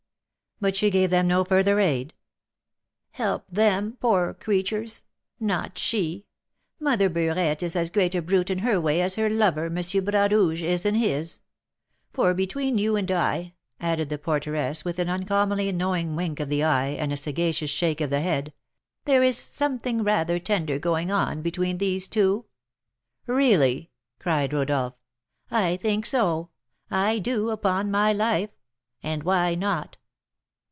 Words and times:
"But 0.63 0.75
she 0.75 0.91
gave 0.91 1.09
them 1.09 1.27
no 1.27 1.43
further 1.43 1.79
aid?" 1.79 2.13
"Help 3.13 3.47
them, 3.49 3.97
poor 3.99 4.35
creatures! 4.35 5.05
Not 5.39 5.79
she. 5.79 6.27
Mother 6.79 7.09
Burette 7.09 7.63
is 7.63 7.75
as 7.75 7.89
great 7.89 8.13
a 8.13 8.21
brute 8.21 8.51
in 8.51 8.59
her 8.59 8.79
way 8.79 9.01
as 9.01 9.15
her 9.15 9.27
lover, 9.27 9.73
M. 9.75 10.03
Bras 10.05 10.31
Rouge, 10.31 10.61
is 10.61 10.85
in 10.85 10.93
his; 10.93 11.39
for 12.13 12.35
between 12.35 12.77
you 12.77 12.95
and 12.95 13.09
I," 13.11 13.55
added 13.79 14.09
the 14.09 14.19
porteress, 14.19 14.85
with 14.85 14.99
an 14.99 15.09
uncommonly 15.09 15.71
knowing 15.71 16.15
wink 16.15 16.39
of 16.39 16.47
the 16.47 16.63
eye 16.63 16.89
and 16.89 17.17
sagacious 17.17 17.71
shake 17.71 17.99
of 17.99 18.11
the 18.11 18.21
head, 18.21 18.53
"there 19.05 19.23
is 19.23 19.39
something 19.39 20.03
rather 20.03 20.37
tender 20.37 20.77
going 20.77 21.09
on 21.09 21.41
between 21.41 21.79
these 21.79 22.07
two." 22.07 22.45
"Really!" 23.25 23.89
cried 24.19 24.53
Rodolph. 24.53 24.93
"I 25.49 25.77
think 25.77 26.05
so, 26.05 26.51
I 26.91 27.17
do, 27.17 27.49
upon 27.49 27.89
my 27.89 28.13
life. 28.13 28.51
And 29.01 29.23
why 29.23 29.55
not? 29.55 29.97